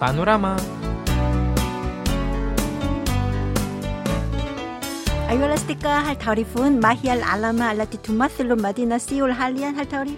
[0.00, 0.56] بانوراما
[5.30, 10.10] أيها الأصدقاء هل تعرفون ما هي العلامة التي تمثل مدينة سيول حاليا هل تعرف؟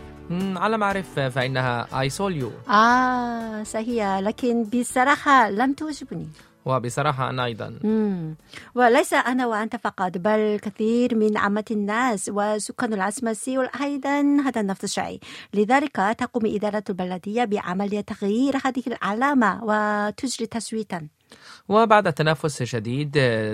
[0.56, 6.28] على ما أعرف فإنها I Seoul You آه صحيح لكن بصراحة لم تعجبني
[6.64, 8.34] وبصراحة أنا أيضا مم.
[8.74, 14.84] وليس أنا وأنت فقط بل كثير من عامة الناس وسكان العاصمة سيول أيضا هذا نفس
[14.84, 15.20] الشيء
[15.54, 21.08] لذلك تقوم إدارة البلدية بعملية تغيير هذه العلامة وتجري تصويتا
[21.68, 23.10] وبعد تنافس شديد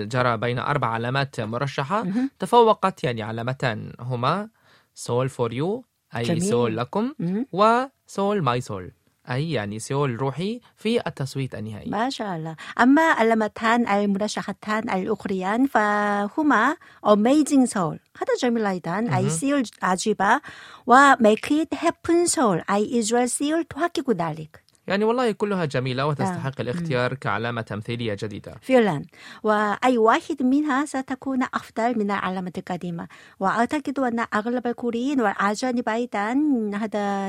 [0.08, 2.04] جرى بين أربع علامات مرشحة
[2.38, 4.48] تفوقت يعني علامتان هما
[4.94, 5.84] Seoul for you
[6.16, 6.42] أي جميل.
[6.42, 7.46] سول لكم مم.
[7.52, 8.92] و Seoul my soul
[9.30, 11.90] أي يعني سول روحي في التصويت النهائي.
[11.90, 12.56] ما شاء الله.
[12.80, 16.76] أما العلامتان المرشحتان الأخريان فهما
[17.06, 17.98] Amazing Seoul.
[18.18, 19.16] هذا جميل أيضا.
[19.16, 20.40] أي سيول عجيبة.
[20.86, 24.65] و Make It Happen Seoul أي إسرائيل سيول تحقق ذلك.
[24.86, 28.54] يعني والله كلها جميلة وتستحق الاختيار كعلامة تمثيلية جديدة.
[28.62, 29.04] فعلا.
[29.42, 33.08] وأي واحد منها ستكون أفضل من العلامة القديمة.
[33.40, 36.32] وأعتقد أن أغلب الكوريين والأجانب أيضا
[36.74, 37.28] هذا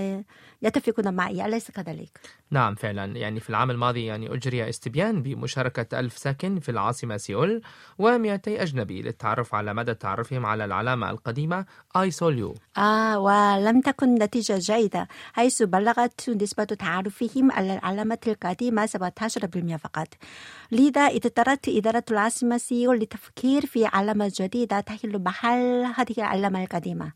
[0.61, 2.19] يتفقون معي أليس كذلك؟
[2.51, 3.17] نعم فعلا.
[3.17, 7.61] يعني في العام الماضي يعني أجري استبيان بمشاركة ألف ساكن في العاصمة سيول
[8.01, 14.13] و200 أجنبي للتعرف على مدى تعرفهم على العلامة القديمة I Seoul U آه ولم تكن
[14.15, 20.07] نتيجة جيدة حيث بلغت نسبة تعرفهم على العلامة القديمة 17% فقط
[20.71, 27.11] لذا اضطرت إدارة العاصمة سيول للتفكير في علامة جديدة تحل محل هذه العلامة القديمة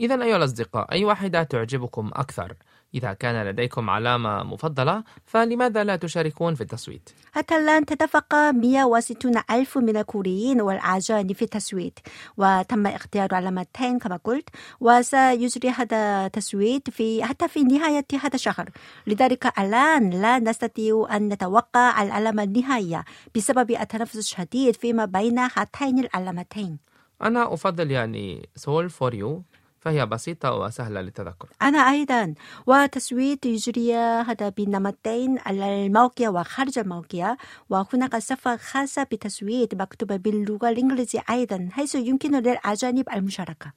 [0.00, 2.54] إذا أيها الأصدقاء أي واحدة تعجبكم أكثر؟
[2.94, 9.78] إذا كان لديكم علامة مفضلة فلماذا لا تشاركون في التصويت؟ حتى الآن تدفق 160 ألف
[9.78, 11.98] من الكوريين والأجانب في التصويت
[12.36, 14.48] وتم اختيار علامتين كما قلت
[14.80, 18.70] وسيجري هذا التصويت في حتى في نهاية هذا الشهر.
[19.06, 23.04] لذلك الآن لا نستطيع أن نتوقع العلامة النهائية
[23.36, 26.78] بسبب التنافس الشديد فيما بين هاتين العلامتين.
[27.22, 29.42] أنا أفضل يعني Seoul for you
[29.82, 31.48] فهي بسيطة وسهلة للتذكر.
[31.62, 32.34] أنا أيضا.
[32.66, 37.36] وتصويت يجري هذا بنمطين على الموقع وخارج الموقع.
[37.70, 43.72] وهناك صفحة خاصة بتصويت مكتوبة باللغة الإنجليزية أيضا حيث يمكن للأجانب المشاركة.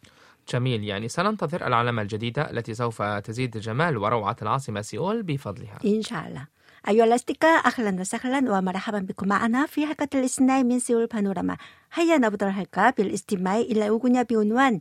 [0.53, 0.83] جميل.
[0.83, 5.79] يعني سننتظر العلامة الجديدة التي سوف تزيد جمال وروعة العاصمة سيول بفضلها.
[5.85, 6.55] إن شاء الله.
[6.87, 11.57] أيها الأصدقاء أهلا وسهلا ومرحبا بكم معنا في حلقة الاثنين من سيول بانوراما.
[11.93, 14.79] هيا نبدأ الحلقة بالاستماع إلى أغنية بعنوان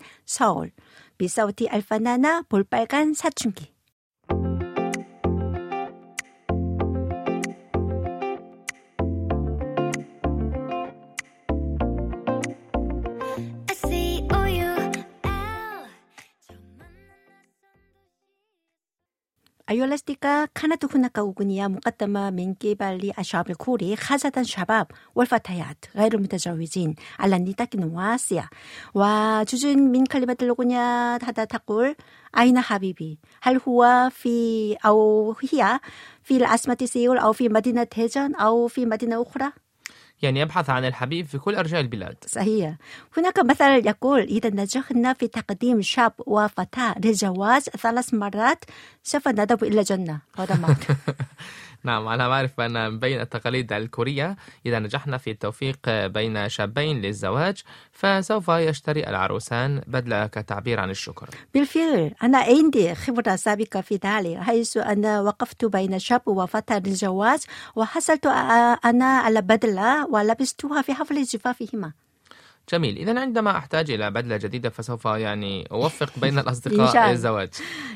[1.18, 3.73] 미사오티 알파나나 볼빨간 사춘기.
[19.82, 27.38] الأصدقاء كانت هناك أغنية مقدمة من قبل الشعب الكوري خاصة الشباب والفتيات غير المتزوجين على
[27.38, 28.44] نطاق واسع
[28.94, 31.96] وجزء من كلمات الأغنية هذا تقول
[32.38, 35.80] أين حبيبي هل هو في أو هي
[36.22, 39.52] في العاصمة سيول أو في مدينة دهجان أو في مدينة أخرى
[40.24, 42.16] يعني يبحث عن الحبيب في كل أرجاء البلاد.
[42.26, 42.74] صحيح.
[43.16, 48.64] هناك مثل يقول إذا نجحنا في تقديم شاب وفتاة للزواج ثلاث مرات
[49.02, 50.18] سوف نذهب إلى الجنة.
[50.38, 50.54] هذا
[51.84, 54.36] نعم أنا أعرف أن بين التقاليد الكورية
[54.66, 57.62] إذا نجحنا في التوفيق بين شابين للزواج
[57.92, 61.28] فسوف يشتري العروسان بدلة كتعبير عن الشكر.
[61.54, 67.40] بالفعل أنا عندي خبرة سابقة في ذلك حيث أنا وقفت بين شاب وفتاة للزواج
[67.76, 68.26] وحصلت
[68.84, 71.92] أنا على بدلة ولبستها في حفل زفافهما
[72.72, 72.98] جميل.
[72.98, 77.10] إذا عندما أحتاج إلى بدلة جديدة فسوف يعني أوفق بين الأصدقاء الله.
[77.10, 77.50] للزواج.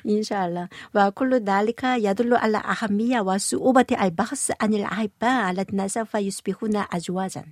[0.07, 0.69] إن شاء الله.
[0.95, 7.45] وكل ذلك يدل على أهمية وصعوبة البحث عن الأحباء الذين سوف يصبحون أزواجا.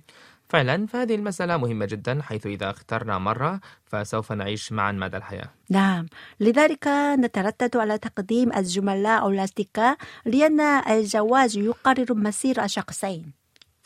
[0.49, 5.49] فعلا فهذه المسألة مهمة جدا حيث إذا اخترنا مرة فسوف نعيش معا مدى الحياة.
[5.69, 6.05] نعم.
[6.39, 6.87] لذلك
[7.19, 13.36] نتردد على تقديم الزملاء أو الأصدقاء لأن الزواج يقرر مصير الشخصين.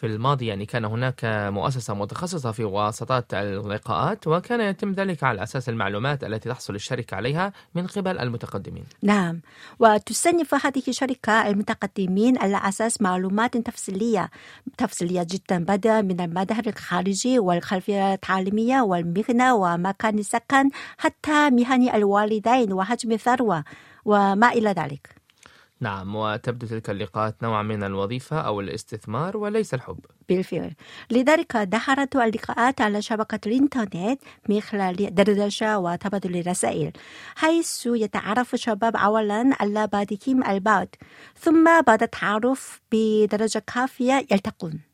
[0.01, 5.69] في الماضي يعني كان هناك مؤسسة متخصصة في واسطات اللقاءات وكان يتم ذلك على أساس
[5.69, 8.83] المعلومات التي تحصل الشركة عليها من قبل المتقدمين.
[9.03, 9.41] نعم.
[9.79, 14.29] وتصنف هذه الشركة المتقدمين على أساس معلومات تفصيلية
[14.77, 23.11] تفصيلية جدا بدءا من المظهر الخارجي والخلفية التعليمية والمهنة ومكان السكن حتى مهن الوالدين وحجم
[23.11, 23.63] الثروة
[24.05, 25.20] وما إلى ذلك.
[25.81, 29.99] نعم وتبدو تلك اللقاءات نوع من الوظيفة أو الاستثمار وليس الحب.
[30.29, 30.73] بالفعل.
[31.11, 34.19] لذلك ظهرت اللقاءات على شبكة الإنترنت
[34.49, 36.91] من خلال دردشة وتبادل الرسائل
[37.35, 40.87] حيث يتعرف الشباب أولا على بعضهم البعض
[41.39, 44.90] ثم بعد التعارف بدرجة كافية يلتقون.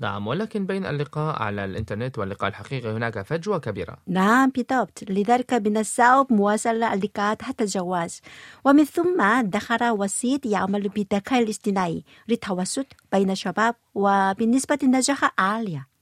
[0.00, 3.96] نعم ولكن بين اللقاء على الإنترنت واللقاء الحقيقي هناك فجوة كبيرة.
[4.06, 8.20] نعم بالضبط لذلك من الصعب مواصلة اللقاءات حتى الجواز.
[8.64, 12.04] ومن ثم دخل وسيط يعمل بالذكاء الاصطناعي.
[12.28, 15.93] للتوسط بين الشباب وبنسبة نجاح عالية.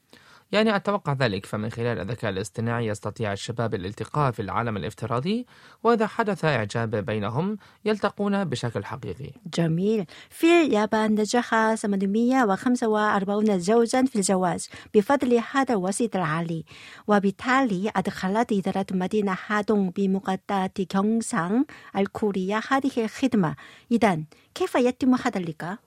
[0.52, 5.46] يعني أتوقع ذلك فمن خلال الذكاء الاصطناعي يستطيع الشباب الالتقاء في العالم الافتراضي
[5.82, 9.30] وإذا حدث إعجاب بينهم يلتقون بشكل حقيقي.
[9.54, 10.06] جميل.
[10.30, 16.64] في اليابان نجح 845 زوجا في الزواج بفضل هذا الوسيط العالي.
[17.06, 21.64] وبالتالي أدخلت إدارة مدينة هادong بمقاطعة 경상
[21.96, 23.56] الكورية هذه الخدمة.
[23.92, 24.20] إذا
[24.54, 25.78] كيف يتم هذا اللقاء؟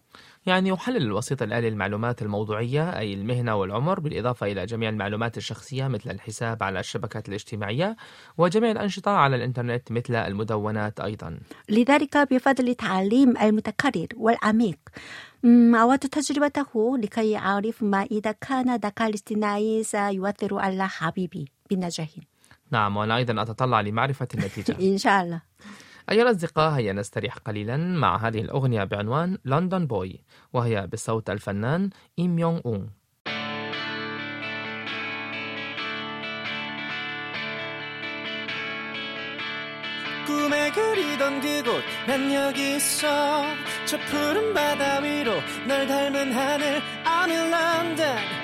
[0.46, 6.12] يعني يحلل الوسيط الآلي المعلومات الموضوعية أي المهنة والعمر بالإضافة إلى جميع المعلومات الشخصية مثل
[6.12, 7.96] الحساب على الشبكات الاجتماعية
[8.38, 11.40] وجميع الأنشطة على الإنترنت مثل المدونات أيضا.
[11.70, 14.78] لذلك بفضل تعليم المتكرر والعميق
[15.76, 21.52] أود تجربته لكي يعرف ما إذا كان الذكاء الاصطناعي سيؤثر على حبيبي.
[21.72, 22.10] بنجاح
[22.72, 24.76] نعم وأنا أيضا أتطلع لمعرفة النتيجة.
[24.94, 25.42] إن شاء الله.
[26.11, 32.39] أيها الأصدقاء هيا نستريح قليلا مع هذه الأغنية بعنوان لندن بوي وهي بصوت الفنان إيم
[32.39, 33.01] يونغ أون
[40.27, 43.43] 꿈에 그리던 그곳 난 여기 있어
[43.85, 45.33] 저 푸른 바다 위로
[45.67, 48.44] 널 닮은 하늘 I'm in London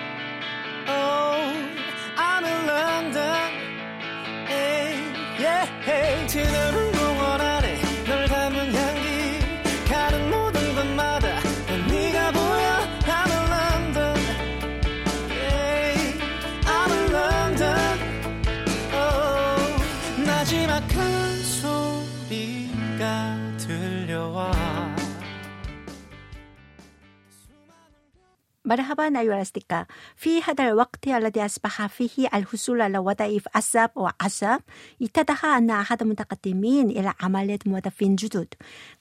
[28.72, 29.86] مرحبا أيها الأصدقاء.
[30.16, 34.62] في هذا الوقت الذي أصبح فيه الحصول على وظائف أساب وعساب
[35.02, 38.48] اتضح أن أحد المتقدمين إلى عملية موظفين جدد.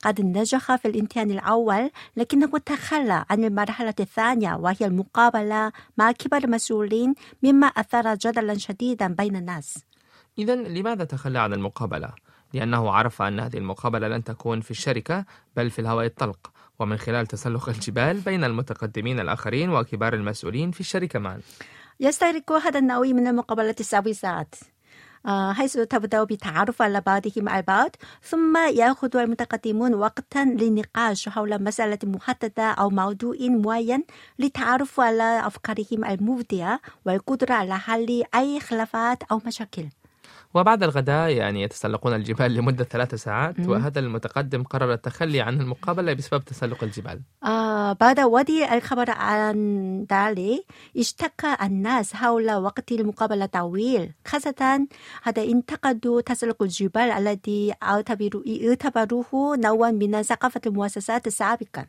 [0.05, 7.14] قد نجح في الامتحان الأول لكنه تخلى عن المرحلة الثانية وهي المقابلة مع كبار المسؤولين
[7.43, 9.78] مما أثار جدلا شديدا بين الناس.
[10.38, 12.11] إذا لماذا تخلى عن المقابلة؟
[12.55, 15.25] لأنه عرف أن هذه المقابلة لن تكون في الشركة
[15.56, 16.52] بل في الهواء الطلق.
[16.81, 21.41] ومن خلال تسلق الجبال بين المتقدمين الآخرين وكبار المسؤولين في الشركة معا.
[22.00, 24.55] يستغرق هذا النوع من المقابلات ساعات.
[25.27, 27.91] آه، حيث تبدأ بالتعرف على بعضهم البعض
[28.23, 34.05] ثم يأخذ المتقدمون وقتا للنقاش حول مسألة محددة أو موضوع معين
[34.38, 40.00] للتعرف على أفكارهم المبدعة والقدرة على حل أي خلافات أو مشاكل.
[40.55, 46.44] وبعد الغداء يعني يتسلقون الجبال لمدة ثلاث ساعات وهذا المتقدم قرر التخلي عن المقابلة بسبب
[46.44, 47.20] تسلق الجبال.
[47.44, 49.56] آه بعد وضع الخبر عن
[50.12, 50.64] ذلك
[50.97, 54.12] اشتكى الناس حول وقت المقابلة طويل.
[54.26, 54.87] خاصة
[55.23, 61.87] هذا انتقدوا تسلق الجبال الذي اعتبروه نوعا من ثقافة المؤسسات سابقا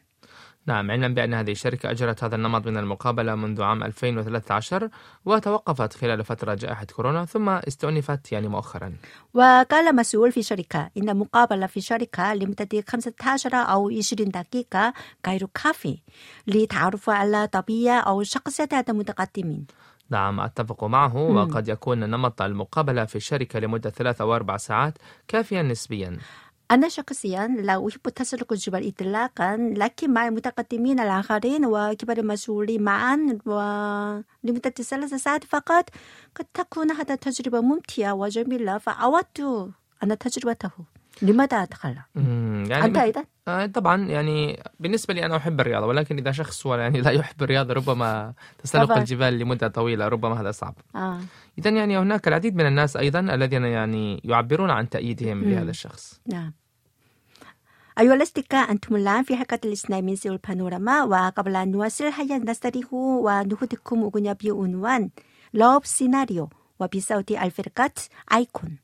[0.65, 4.89] نعم علما بأن هذه الشركة أجرت هذا النمط من المقابلة منذ عام 2013
[5.25, 8.93] وتوقفت خلال فترة جائحة كورونا ثم استؤنفت يعني مؤخرا.
[9.33, 14.93] وقال مسؤول في شركة إن مقابلة في شركة لمدة 15 أو 20 دقيقة
[15.27, 15.97] غير كافي
[16.47, 19.65] للتعرف على طبيعة أو شخصية هذا المتقدمين
[20.09, 25.61] نعم أتفق معه وقد يكون نمط المقابلة في الشركة لمدة ثلاث أو أربع ساعات كافيا
[25.61, 26.17] نسبيا.
[26.71, 34.69] أنا شخصيا لا أحب تسلق الجبال إطلاقا لكن مع المتقدمين الآخرين وكبار المسؤولين معا ولمدة
[34.69, 35.89] ثلاث ساعات فقط
[36.35, 39.39] قد تكون هذا تجربة ممتعة وجميلة فأودت
[40.03, 40.71] أن تجربته
[41.21, 42.01] لماذا أتخلى؟
[42.69, 47.01] يعني أنت أيضا؟ آه، طبعا يعني بالنسبة لي أنا أحب الرياضة ولكن إذا شخص يعني
[47.01, 48.97] لا يحب الرياضة ربما تسلق طبعاً.
[48.97, 51.19] الجبال لمدة طويلة ربما هذا صعب آه.
[51.57, 55.49] إذا يعني هناك العديد من الناس أيضا الذين يعني يعبرون عن تأييدهم مم.
[55.49, 56.53] لهذا الشخص نعم
[58.01, 65.13] Ayualástica antumulán fihacatlizna minsi ulpanorama wa kabla nuasil hayan nasarihu wa nuhudikum ugunya bi unwan
[65.53, 66.49] love scenario
[66.81, 68.79] 와 비사우디 알페르카츠 아이콘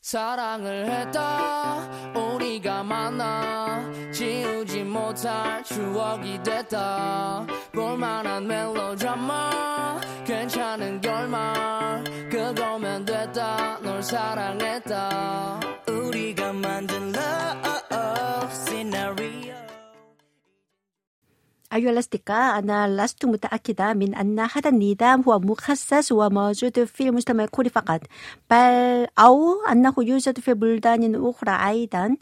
[0.00, 1.84] 사랑을 했다
[2.16, 16.54] 우리가 만나 지우지 못할 추억이 됐다 볼만한 멜로드라마 괜찮은 결말 그거면 됐다 널 사랑했다 우리가
[16.54, 17.73] 만든 love
[21.74, 27.68] أيها الأصدقاء أنا لست متأكدة من أن هذا النظام هو مخصص وموجود في المجتمع الكوري
[27.68, 28.00] فقط
[28.50, 32.16] بل أو أنه يوجد في بلدان أخرى أيضا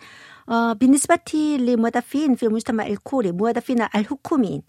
[0.48, 4.62] بالنسبة للموظفين في المجتمع الكوري موظفين الحكوميين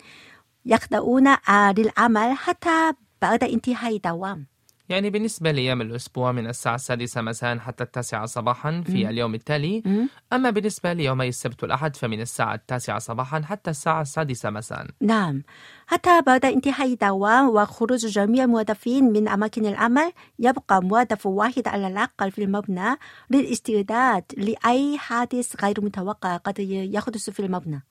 [0.65, 1.35] يخضعون
[1.77, 4.52] للعمل حتى بعد انتهاء دوام
[4.93, 9.09] يعني بالنسبة لأيام الأسبوع من الساعة السادسة مساء حتى التاسعة صباحا في مم.
[9.09, 10.09] اليوم التالي مم.
[10.33, 15.43] أما بالنسبة ليومي السبت والأحد فمن الساعة التاسعة صباحا حتى الساعة السادسة مساء نعم
[15.88, 22.31] حتى بعد انتهاء الدوام وخروج جميع الموظفين من أماكن العمل يبقى موظف واحد على الأقل
[22.31, 22.95] في المبنى
[23.29, 27.83] للاستعداد لأي حادث غير متوقع قد يحدث في المبنى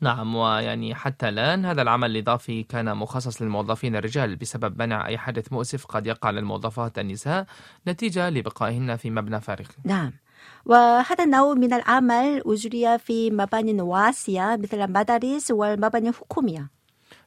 [0.00, 5.52] نعم ويعني حتى الآن هذا العمل الإضافي كان مخصص للموظفين الرجال بسبب منع أي حدث
[5.52, 7.46] مؤسف قد يقع للموظفات النساء
[7.88, 9.66] نتيجة لبقائهن في مبنى فارغ.
[9.84, 10.12] نعم
[10.64, 16.70] وهذا النوع من العمل أجري في مباني واسعة مثل المدارس والمباني الحكومية.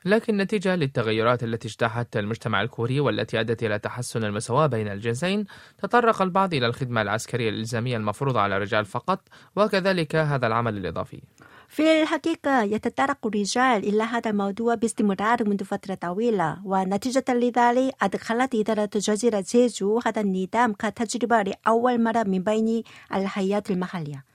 [0.06, 5.46] لكن نتيجة للتغيرات التي اجتاحت المجتمع الكوري والتي أدت إلى تحسن المساواة بين الجنسين
[5.78, 11.22] تطرق البعض إلى الخدمة العسكرية الإلزامية المفروضة على الرجال فقط وكذلك هذا العمل الإضافي.
[11.70, 18.90] في الحقيقة يتطرق الرجال إلى هذا الموضوع باستمرار منذ فترة طويلة ونتيجة لذلك أدخلت إدارة
[18.96, 22.84] جزيرة جيجو هذا النظام كتجربة لأول مرة من بين
[23.14, 24.29] الحياة المحلية.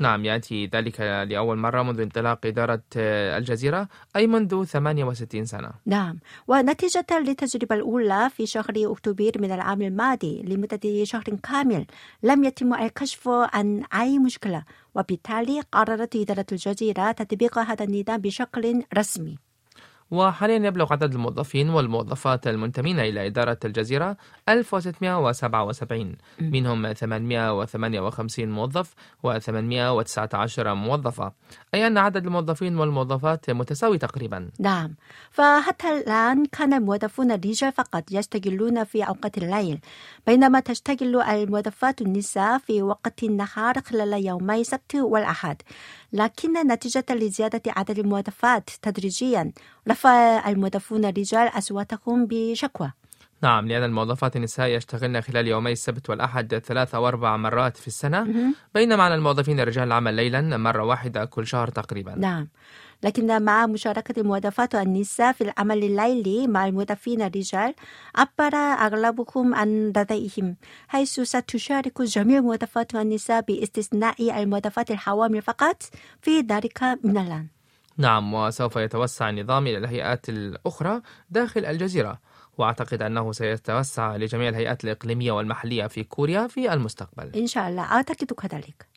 [0.00, 5.70] نعم يأتي ذلك لأول مرة منذ انطلاق إدارة آه، الجزيرة أي منذ 68 سنة.
[5.86, 6.18] نعم.
[6.48, 11.86] ونتيجة للتجربة الأولى في شهر أكتوبر من العام الماضي لمدة شهر كامل
[12.22, 19.51] لم يتم الكشف عن أي مشكلة وبالتالي قررت إدارة الجزيرة تطبيق هذا النظام بشكل رسمي.
[20.12, 24.16] وحاليا يبلغ عدد الموظفين والموظفات المنتمين إلى إدارة الجزيرة
[24.48, 28.94] 1677 منهم 858 موظف
[29.26, 31.32] و819 موظفة.
[31.74, 34.50] أي أن عدد الموظفين والموظفات متساوي تقريبا.
[34.60, 34.94] نعم.
[35.30, 39.78] فحتى الآن كان الموظفون الرجال فقط يستغلون في أوقات الليل
[40.26, 45.62] بينما تستغل الموظفات النساء في وقت النهار خلال يومي السبت والأحد.
[46.12, 49.52] لكن نتيجة لزيادة عدد الموظفات تدريجيا
[49.88, 52.92] رفع الموظفون الرجال أصواتهم بشكوى.
[53.42, 58.26] نعم لأن الموظفات النساء يشتغلن خلال يومي السبت والأحد ثلاث أو أربع مرات في السنة.
[58.74, 62.14] بينما على الموظفين الرجال العمل ليلا مرة واحدة كل شهر تقريبا.
[62.14, 62.48] نعم.
[63.02, 67.74] لكن مع مشاركة الموظفات النساء في العمل الليلي مع الموظفين الرجال
[68.14, 70.56] عبر أغلبهم عن رضائهم
[70.88, 75.82] حيث ستشارك جميع الموظفات النساء باستثناء الموظفات الحوامل فقط
[76.20, 77.61] في ذلك من الآن.
[77.96, 82.18] نعم وسوف يتوسع النظام إلى الهيئات الأخرى داخل الجزيرة.
[82.58, 87.32] وأعتقد أنه سيتوسع لجميع الهيئات الإقليمية والمحلية في كوريا في المستقبل.
[87.36, 87.82] إن شاء الله.
[87.82, 88.92] أعتقد كذلك.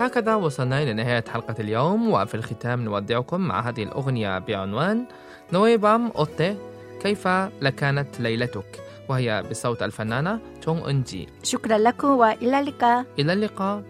[0.00, 5.06] هكذا وصلنا إلى نهاية حلقة اليوم وفي الختام نودعكم مع هذه الأغنية بعنوان
[5.52, 6.56] نويبام أوتي
[7.02, 7.28] كيف
[7.62, 13.83] لكانت ليلتك؟ وهي بصوت الفنانة تونغ أنجي شكرا لكم وإلى اللقاء إلى اللقاء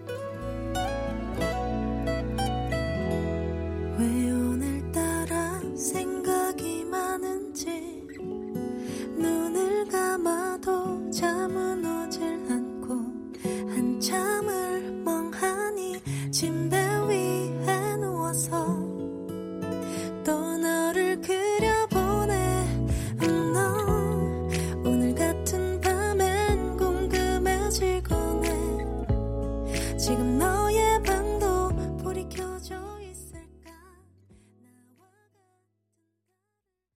[4.00, 8.04] 왜 오늘따라 생각이 많은지
[9.18, 12.94] 눈을 감아도 잠은 오질 않고
[13.76, 14.27] 한참을